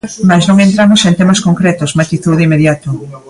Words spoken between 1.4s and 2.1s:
concretos,